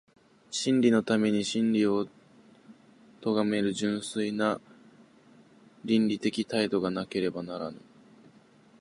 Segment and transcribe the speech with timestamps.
[0.49, 2.07] 真理のために真理を
[3.21, 4.59] 究める純粋な
[5.85, 7.79] 理論的態度がなければならぬ。